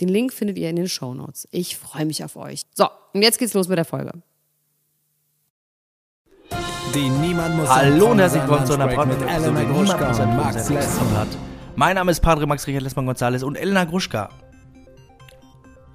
[0.00, 1.46] Den Link findet ihr in den Show Notes.
[1.50, 2.62] Ich freue mich auf euch.
[2.74, 4.12] So, und jetzt geht's los mit der Folge.
[6.94, 11.28] Die Niemand muss Hallo und herzlich willkommen zu einer mit Elena Gruschka und Max Lessmann.
[11.76, 14.30] Mein Name ist Padre Max Richard Lessmann Gonzales und Elena Gruschka.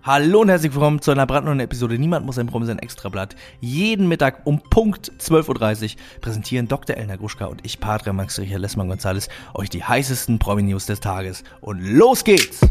[0.03, 3.35] Hallo und herzlich willkommen zu einer brandneuen Episode Niemand muss ein Promi sein Extrablatt.
[3.59, 6.95] Jeden Mittag um Punkt 12.30 Uhr präsentieren Dr.
[6.95, 11.43] Elena Gruschka und ich, Padre Max Richard Lessmann Gonzales, euch die heißesten Promi-News des Tages.
[11.59, 12.61] Und los geht's!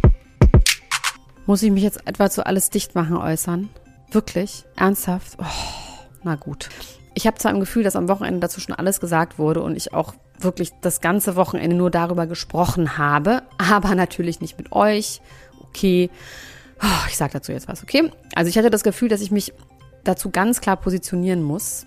[1.47, 3.69] Muss ich mich jetzt etwa zu alles dicht machen äußern?
[4.11, 4.65] Wirklich?
[4.77, 5.37] Ernsthaft?
[5.39, 5.45] Oh,
[6.23, 6.71] na gut.
[7.15, 9.93] Ich habe zwar im Gefühl, dass am Wochenende dazu schon alles gesagt wurde und ich
[9.93, 15.21] auch wirklich das ganze Wochenende nur darüber gesprochen habe, aber natürlich nicht mit euch.
[15.69, 16.11] Okay.
[16.83, 18.11] Oh, ich sage dazu jetzt was, okay?
[18.35, 19.53] Also ich hatte das Gefühl, dass ich mich
[20.03, 21.87] dazu ganz klar positionieren muss.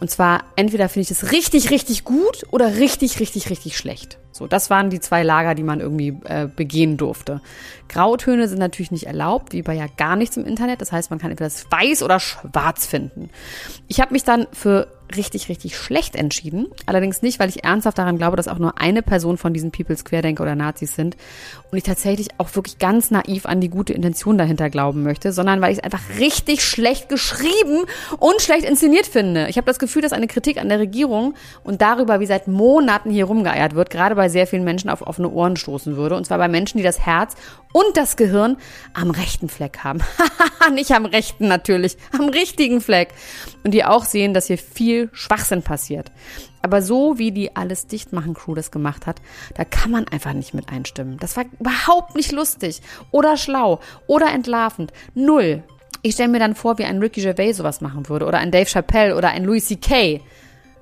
[0.00, 4.18] Und zwar entweder finde ich es richtig, richtig gut oder richtig, richtig, richtig schlecht.
[4.32, 7.40] So, das waren die zwei Lager, die man irgendwie äh, begehen durfte.
[7.88, 10.80] Grautöne sind natürlich nicht erlaubt, wie bei ja gar nichts im Internet.
[10.80, 13.30] Das heißt, man kann entweder das weiß oder schwarz finden.
[13.88, 14.86] Ich habe mich dann für
[15.16, 16.68] richtig, richtig schlecht entschieden.
[16.86, 20.04] Allerdings nicht, weil ich ernsthaft daran glaube, dass auch nur eine Person von diesen Peoples
[20.04, 21.16] Querdenker oder Nazis sind.
[21.70, 25.60] Und ich tatsächlich auch wirklich ganz naiv an die gute Intention dahinter glauben möchte, sondern
[25.60, 27.84] weil ich es einfach richtig schlecht geschrieben
[28.18, 29.48] und schlecht inszeniert finde.
[29.48, 33.10] Ich habe das Gefühl, dass eine Kritik an der Regierung und darüber, wie seit Monaten
[33.10, 36.14] hier rumgeeiert wird, gerade bei sehr vielen Menschen auf offene Ohren stoßen würde.
[36.14, 37.36] Und zwar bei Menschen, die das Herz
[37.72, 38.58] und das Gehirn
[38.92, 40.00] am rechten Fleck haben.
[40.74, 43.14] Nicht am rechten natürlich, am richtigen Fleck.
[43.64, 46.12] Und die auch sehen, dass hier viel Schwachsinn passiert.
[46.60, 49.22] Aber so wie die alles dicht machen Crew das gemacht hat,
[49.54, 51.16] da kann man einfach nicht mit einstimmen.
[51.18, 54.92] Das war überhaupt nicht lustig oder schlau oder entlarvend.
[55.14, 55.62] Null.
[56.02, 58.68] Ich stelle mir dann vor, wie ein Ricky Gervais sowas machen würde oder ein Dave
[58.68, 60.20] Chappelle oder ein Louis C.K.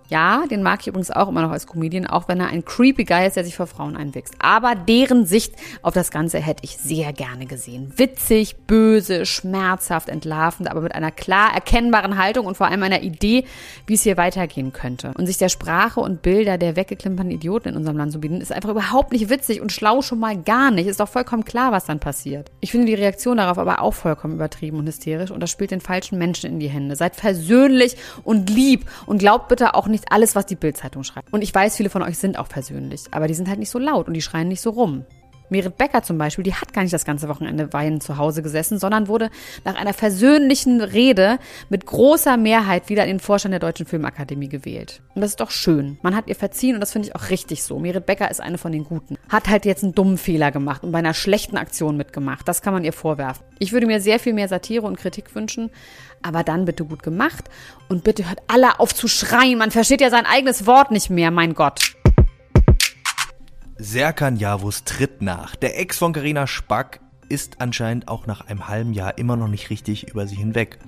[0.08, 3.04] Ja, den mag ich übrigens auch immer noch als Comedian, auch wenn er ein creepy
[3.04, 4.34] Guy ist, der sich vor Frauen einwächst.
[4.38, 7.92] Aber deren Sicht auf das Ganze hätte ich sehr gerne gesehen.
[7.96, 13.44] Witzig, böse, schmerzhaft, entlarvend, aber mit einer klar erkennbaren Haltung und vor allem einer Idee,
[13.86, 15.12] wie es hier weitergehen könnte.
[15.18, 18.52] Und sich der Sprache und Bilder der weggeklimperten Idioten in unserem Land zu bieten, ist
[18.52, 20.86] einfach überhaupt nicht witzig und schlau schon mal gar nicht.
[20.86, 22.50] Ist doch vollkommen klar, was dann passiert.
[22.60, 25.82] Ich finde die Reaktion darauf aber auch vollkommen übertrieben und hysterisch und das spielt den
[25.82, 26.97] falschen Menschen in die Hände.
[26.97, 31.32] Seid versöhnlich und lieb und glaubt bitte auch nicht, nicht alles, was die Bildzeitung schreibt.
[31.32, 33.78] Und ich weiß, viele von euch sind auch persönlich, aber die sind halt nicht so
[33.78, 35.04] laut und die schreien nicht so rum.
[35.50, 38.78] Merit Becker zum Beispiel, die hat gar nicht das ganze Wochenende weinend zu Hause gesessen,
[38.78, 39.31] sondern wurde
[39.64, 41.38] nach einer versöhnlichen Rede
[41.69, 45.00] mit großer Mehrheit wieder in den Vorstand der Deutschen Filmakademie gewählt.
[45.14, 45.98] Und das ist doch schön.
[46.03, 47.78] Man hat ihr verziehen und das finde ich auch richtig so.
[47.78, 49.16] Merit Becker ist eine von den Guten.
[49.28, 52.47] Hat halt jetzt einen dummen Fehler gemacht und bei einer schlechten Aktion mitgemacht.
[52.47, 53.44] Das kann man ihr vorwerfen.
[53.59, 55.70] Ich würde mir sehr viel mehr Satire und Kritik wünschen,
[56.22, 57.44] aber dann bitte gut gemacht
[57.88, 59.59] und bitte hört alle auf zu schreien.
[59.59, 61.94] Man versteht ja sein eigenes Wort nicht mehr, mein Gott.
[63.81, 65.55] Serkan Javus tritt nach.
[65.55, 69.71] Der Ex von Carina Spack ist anscheinend auch nach einem halben Jahr immer noch nicht
[69.71, 70.81] richtig über sie hinweg.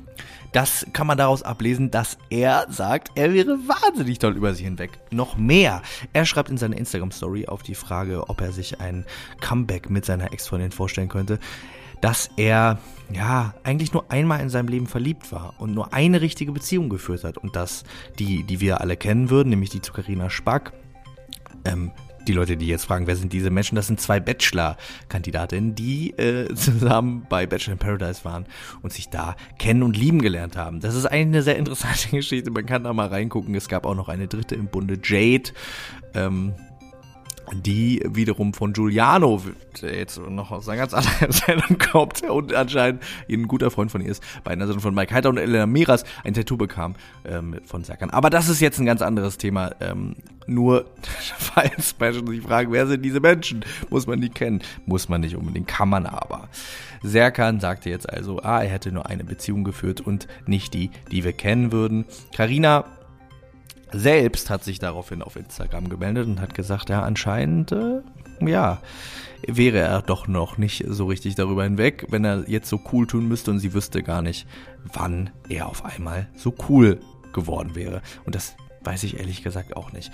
[0.53, 4.99] Das kann man daraus ablesen, dass er sagt, er wäre wahnsinnig toll über sie hinweg.
[5.13, 5.83] Noch mehr.
[6.13, 9.07] Er schreibt in seiner Instagram-Story auf die Frage, ob er sich ein
[9.41, 11.39] Comeback mit seiner Ex-Freundin vorstellen könnte
[12.01, 12.79] dass er
[13.13, 17.25] ja eigentlich nur einmal in seinem Leben verliebt war und nur eine richtige Beziehung geführt
[17.25, 17.85] hat und dass
[18.19, 20.73] die, die wir alle kennen würden, nämlich die zu Carina Spack,
[21.67, 21.93] ähm,
[22.31, 26.55] die Leute, die jetzt fragen, wer sind diese Menschen, das sind zwei Bachelor-Kandidatinnen, die äh,
[26.55, 28.47] zusammen bei Bachelor in Paradise waren
[28.83, 30.81] und sich da kennen und lieben gelernt haben.
[30.81, 32.51] Das ist eine sehr interessante Geschichte.
[32.51, 33.55] Man kann da mal reingucken.
[33.55, 35.51] Es gab auch noch eine dritte im Bunde, Jade.
[36.15, 36.55] Ähm,
[37.53, 39.43] die wiederum von Giuliano,
[39.81, 44.01] der jetzt noch aus einer ganz anderen Sendung kommt und anscheinend ein guter Freund von
[44.01, 46.95] ihr ist, bei einer Sendung von Mike Heiter und Elena Miras ein Tattoo bekam
[47.25, 48.11] ähm, von Serkan.
[48.11, 49.73] Aber das ist jetzt ein ganz anderes Thema.
[49.81, 50.17] Ähm,
[50.47, 50.87] nur,
[51.39, 53.65] falls Menschen sich fragen, wer sind diese Menschen?
[53.89, 54.63] Muss man die kennen?
[54.87, 56.49] Muss man nicht unbedingt, kann man aber.
[57.03, 61.25] Serkan sagte jetzt also, ah, er hätte nur eine Beziehung geführt und nicht die, die
[61.25, 62.05] wir kennen würden.
[62.35, 62.85] Karina
[63.93, 68.01] selbst hat sich daraufhin auf Instagram gemeldet und hat gesagt, ja, anscheinend, äh,
[68.41, 68.81] ja,
[69.47, 73.29] wäre er doch noch nicht so richtig darüber hinweg, wenn er jetzt so cool tun
[73.29, 74.47] müsste und sie wüsste gar nicht,
[74.93, 77.01] wann er auf einmal so cool
[77.33, 78.03] geworden wäre.
[78.25, 80.11] Und das weiß ich ehrlich gesagt auch nicht.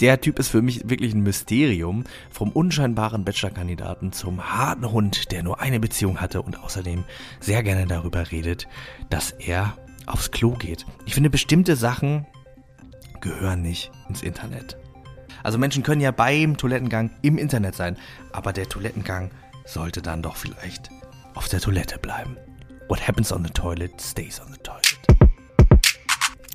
[0.00, 2.04] Der Typ ist für mich wirklich ein Mysterium.
[2.30, 7.04] Vom unscheinbaren Bachelor-Kandidaten zum harten Hund, der nur eine Beziehung hatte und außerdem
[7.40, 8.68] sehr gerne darüber redet,
[9.08, 10.84] dass er aufs Klo geht.
[11.06, 12.26] Ich finde, bestimmte Sachen
[13.26, 14.76] gehören nicht ins Internet.
[15.42, 17.96] Also Menschen können ja beim Toilettengang im Internet sein,
[18.32, 19.30] aber der Toilettengang
[19.64, 20.90] sollte dann doch vielleicht
[21.34, 22.36] auf der Toilette bleiben.
[22.88, 24.86] What happens on the toilet stays on the toilet.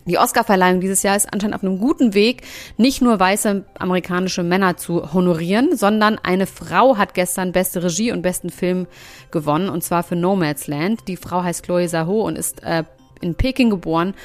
[0.06, 2.42] Die Oscarverleihung dieses Jahr ist anscheinend auf einem guten Weg,
[2.78, 8.24] nicht nur weiße amerikanische Männer zu honorieren, sondern eine Frau hat gestern beste Regie und
[8.24, 8.88] besten Film
[9.30, 11.08] gewonnen, und zwar für Nomadland.
[11.08, 12.84] Die Frau heißt Chloe Zaho und ist äh,
[13.22, 14.16] in Peking geboren.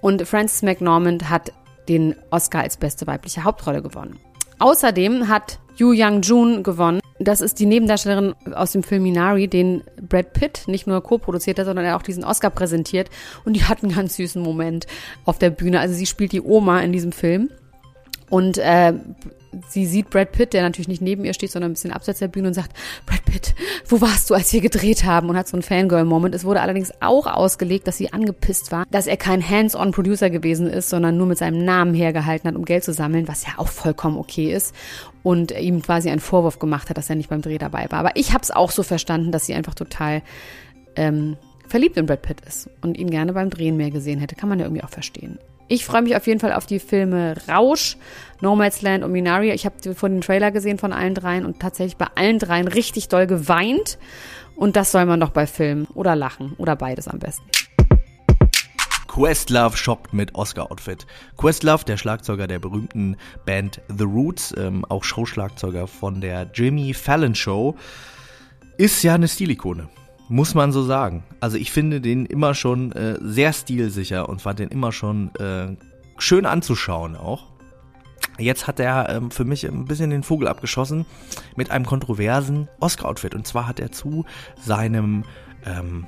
[0.00, 1.52] Und Frances McNormand hat
[1.88, 4.18] den Oscar als beste weibliche Hauptrolle gewonnen.
[4.58, 7.00] Außerdem hat Yu Young-jun gewonnen.
[7.18, 11.66] Das ist die Nebendarstellerin aus dem Film Minari, den Brad Pitt nicht nur co-produziert hat,
[11.66, 13.08] sondern er auch diesen Oscar präsentiert.
[13.44, 14.86] Und die hat einen ganz süßen Moment
[15.24, 15.80] auf der Bühne.
[15.80, 17.50] Also sie spielt die Oma in diesem Film.
[18.30, 18.94] Und äh,
[19.68, 22.28] sie sieht Brad Pitt, der natürlich nicht neben ihr steht, sondern ein bisschen abseits der
[22.28, 22.72] Bühne und sagt,
[23.06, 23.54] Brad Pitt,
[23.88, 25.28] wo warst du, als wir gedreht haben?
[25.28, 26.34] Und hat so einen Fangirl-Moment.
[26.34, 30.88] Es wurde allerdings auch ausgelegt, dass sie angepisst war, dass er kein Hands-on-Producer gewesen ist,
[30.88, 34.16] sondern nur mit seinem Namen hergehalten hat, um Geld zu sammeln, was ja auch vollkommen
[34.16, 34.74] okay ist.
[35.22, 37.98] Und ihm quasi einen Vorwurf gemacht hat, dass er nicht beim Dreh dabei war.
[37.98, 40.22] Aber ich habe es auch so verstanden, dass sie einfach total
[40.96, 41.36] ähm,
[41.68, 44.34] verliebt in Brad Pitt ist und ihn gerne beim Drehen mehr gesehen hätte.
[44.36, 45.38] Kann man ja irgendwie auch verstehen.
[45.72, 47.96] Ich freue mich auf jeden Fall auf die Filme Rausch,
[48.40, 49.52] Nomadland und Minari.
[49.52, 53.06] Ich habe von den Trailer gesehen von allen dreien und tatsächlich bei allen dreien richtig
[53.06, 53.96] doll geweint.
[54.56, 57.44] Und das soll man doch bei Filmen oder lachen oder beides am besten.
[59.06, 61.06] Questlove shoppt mit Oscar-Outfit.
[61.36, 63.16] Questlove, der Schlagzeuger der berühmten
[63.46, 67.76] Band The Roots, ähm, auch Showschlagzeuger von der Jimmy Fallon Show,
[68.76, 69.88] ist ja eine Stilikone.
[70.32, 71.24] Muss man so sagen.
[71.40, 75.76] Also ich finde den immer schon äh, sehr stilsicher und fand den immer schon äh,
[76.18, 77.48] schön anzuschauen auch.
[78.38, 81.04] Jetzt hat er ähm, für mich ein bisschen den Vogel abgeschossen
[81.56, 83.34] mit einem kontroversen Oscar-Outfit.
[83.34, 84.24] Und zwar hat er zu
[84.54, 85.24] seinem,
[85.66, 86.06] ähm,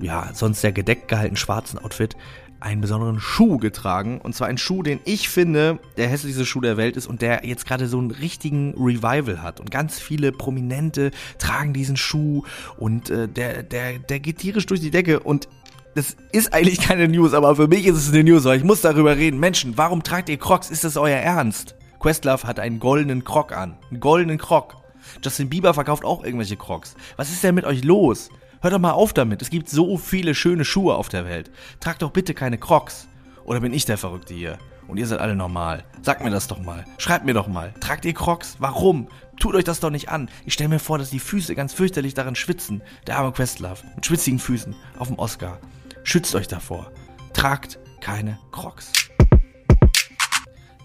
[0.00, 2.16] ja, sonst sehr gedeckt gehaltenen schwarzen Outfit
[2.60, 4.20] einen besonderen Schuh getragen.
[4.20, 7.46] Und zwar einen Schuh, den ich finde, der hässlichste Schuh der Welt ist und der
[7.46, 9.60] jetzt gerade so einen richtigen Revival hat.
[9.60, 12.44] Und ganz viele Prominente tragen diesen Schuh
[12.76, 15.20] und äh, der, der, der geht tierisch durch die Decke.
[15.20, 15.48] Und
[15.94, 18.80] das ist eigentlich keine News, aber für mich ist es eine News, weil ich muss
[18.80, 19.40] darüber reden.
[19.40, 20.70] Menschen, warum tragt ihr Crocs?
[20.70, 21.74] Ist das euer Ernst?
[21.98, 23.76] Questlove hat einen goldenen Croc an.
[23.90, 24.76] Einen goldenen Croc.
[25.22, 26.94] Justin Bieber verkauft auch irgendwelche Crocs.
[27.16, 28.30] Was ist denn mit euch los?
[28.62, 29.40] Hört doch mal auf damit.
[29.40, 31.50] Es gibt so viele schöne Schuhe auf der Welt.
[31.80, 33.08] Tragt doch bitte keine Crocs.
[33.44, 34.58] Oder bin ich der Verrückte hier?
[34.86, 35.84] Und ihr seid alle normal.
[36.02, 36.84] Sagt mir das doch mal.
[36.98, 37.72] Schreibt mir doch mal.
[37.80, 38.56] Tragt ihr Crocs?
[38.58, 39.08] Warum?
[39.38, 40.28] Tut euch das doch nicht an.
[40.44, 42.82] Ich stelle mir vor, dass die Füße ganz fürchterlich daran schwitzen.
[43.06, 43.82] Der arme Questlove.
[43.94, 44.76] Mit schwitzigen Füßen.
[44.98, 45.58] Auf dem Oscar.
[46.02, 46.92] Schützt euch davor.
[47.32, 48.92] Tragt keine Crocs.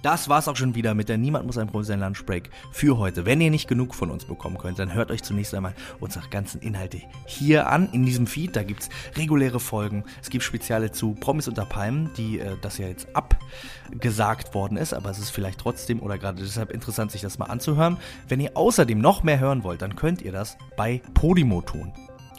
[0.06, 3.26] Das war's auch schon wieder mit der Niemand muss ein Promi sein Lunchbreak für heute.
[3.26, 6.62] Wenn ihr nicht genug von uns bekommen könnt, dann hört euch zunächst einmal unsere ganzen
[6.62, 8.56] Inhalte hier an, in diesem Feed.
[8.56, 10.04] Da gibt's reguläre Folgen.
[10.22, 14.94] Es gibt Speziale zu Promis unter Palmen, die äh, das ja jetzt abgesagt worden ist,
[14.94, 17.98] aber es ist vielleicht trotzdem oder gerade deshalb interessant, sich das mal anzuhören.
[18.28, 21.92] Wenn ihr außerdem noch mehr hören wollt, dann könnt ihr das bei Podimo tun.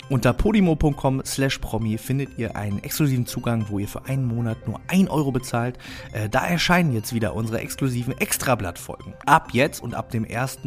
[0.09, 4.81] Unter podimo.com slash promi findet ihr einen exklusiven Zugang, wo ihr für einen Monat nur
[4.87, 5.79] 1 Euro bezahlt.
[6.13, 9.15] Äh, da erscheinen jetzt wieder unsere exklusiven Extrablattfolgen.
[9.27, 10.59] Ab jetzt und ab dem 1.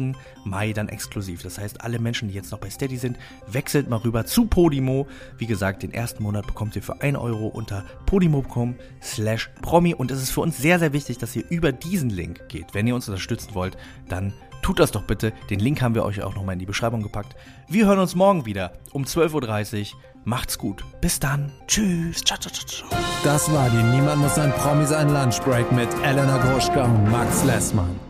[0.44, 1.42] Mai dann exklusiv.
[1.42, 5.06] Das heißt, alle Menschen, die jetzt noch bei Steady sind, wechselt mal rüber zu Podimo.
[5.38, 9.94] Wie gesagt, den ersten Monat bekommt ihr für 1 Euro unter podimo.com slash promi.
[9.94, 12.74] Und es ist für uns sehr, sehr wichtig, dass ihr über diesen Link geht.
[12.74, 14.34] Wenn ihr uns unterstützen wollt, dann
[14.70, 15.32] tut das doch bitte.
[15.50, 17.34] Den Link haben wir euch auch nochmal in die Beschreibung gepackt.
[17.66, 20.00] Wir hören uns morgen wieder um 12.30 Uhr.
[20.24, 20.84] Macht's gut.
[21.00, 21.50] Bis dann.
[21.66, 22.22] Tschüss.
[22.22, 23.00] Ciao, ciao, ciao, ciao.
[23.24, 28.09] Das war die Niemand muss ein Promi sein Lunchbreak mit Elena Gruschka und Max Lessmann.